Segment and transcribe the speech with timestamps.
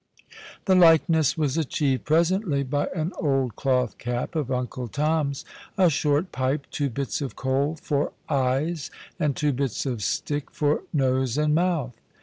[0.65, 5.45] The likeness was achieved presently by an old cloth cap of Uncle Tom's,
[5.77, 10.81] a short pij)e, two bits of coal for eyes, and two bits of stick for
[10.91, 12.01] nose and mouth.